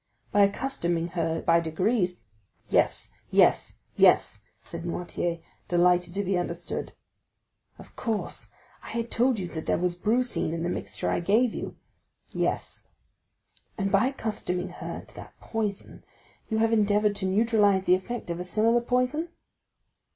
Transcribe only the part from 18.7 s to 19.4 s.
poison?"